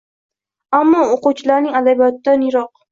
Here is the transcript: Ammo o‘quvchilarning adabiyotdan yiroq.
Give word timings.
Ammo 0.79 1.03
o‘quvchilarning 1.11 1.81
adabiyotdan 1.83 2.49
yiroq. 2.51 2.77